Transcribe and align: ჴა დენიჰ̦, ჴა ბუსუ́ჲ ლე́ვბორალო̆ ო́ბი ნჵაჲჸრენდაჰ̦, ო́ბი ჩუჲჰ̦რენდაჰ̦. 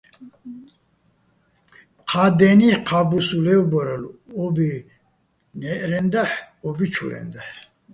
ჴა 2.09 2.25
დენიჰ̦, 2.37 2.81
ჴა 2.87 2.99
ბუსუ́ჲ 3.09 3.41
ლე́ვბორალო̆ 3.45 4.19
ო́ბი 4.41 4.69
ნჵაჲჸრენდაჰ̦, 5.59 6.35
ო́ბი 6.67 6.85
ჩუჲჰ̦რენდაჰ̦. 6.93 7.49